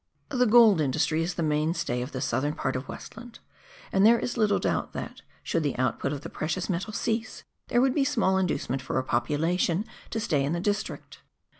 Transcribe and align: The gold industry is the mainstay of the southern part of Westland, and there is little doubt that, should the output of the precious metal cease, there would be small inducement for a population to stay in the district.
The 0.29 0.47
gold 0.47 0.81
industry 0.81 1.21
is 1.21 1.35
the 1.35 1.43
mainstay 1.43 2.01
of 2.01 2.11
the 2.11 2.21
southern 2.21 2.55
part 2.55 2.75
of 2.75 2.87
Westland, 2.87 3.37
and 3.91 4.03
there 4.03 4.17
is 4.17 4.35
little 4.35 4.57
doubt 4.57 4.93
that, 4.93 5.21
should 5.43 5.61
the 5.61 5.77
output 5.77 6.11
of 6.11 6.21
the 6.21 6.27
precious 6.31 6.71
metal 6.71 6.91
cease, 6.91 7.43
there 7.67 7.81
would 7.81 7.93
be 7.93 8.03
small 8.03 8.39
inducement 8.39 8.81
for 8.81 8.97
a 8.97 9.03
population 9.03 9.85
to 10.09 10.19
stay 10.19 10.43
in 10.43 10.53
the 10.53 10.59
district. 10.59 11.19